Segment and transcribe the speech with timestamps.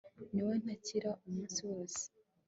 [0.31, 2.01] ni wowe ntakira umunsi wose